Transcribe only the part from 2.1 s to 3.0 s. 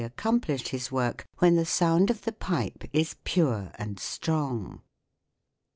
the pipe